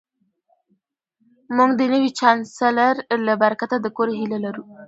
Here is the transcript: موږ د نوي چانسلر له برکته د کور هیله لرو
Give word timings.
موږ 1.55 1.69
د 1.79 1.81
نوي 1.93 2.09
چانسلر 2.19 2.95
له 3.25 3.33
برکته 3.43 3.75
د 3.81 3.87
کور 3.97 4.07
هیله 4.19 4.37
لرو 4.45 4.63